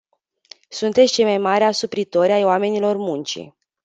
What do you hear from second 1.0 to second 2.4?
cei mai mari asupritori